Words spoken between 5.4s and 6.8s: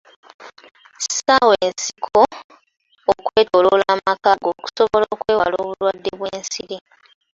obulwadde bw'ensiri.